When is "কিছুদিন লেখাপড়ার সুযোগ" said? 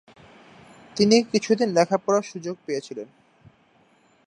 1.31-2.55